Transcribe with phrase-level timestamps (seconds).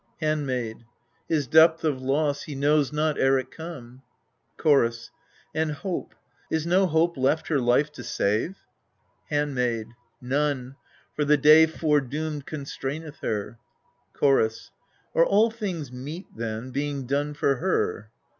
[0.19, 0.83] Handmaid.
[1.29, 4.01] His depth of loss he knows not ere it come.
[4.57, 5.11] Chorus.
[5.53, 6.15] And hope
[6.49, 8.57] is no hope left her life to save?
[9.29, 9.89] Handmaid.
[10.19, 10.75] None
[11.15, 13.59] for the day foredoomed constrain eth her.
[14.13, 14.71] Chorus.
[15.13, 18.09] Are all things meet, then, being done for her?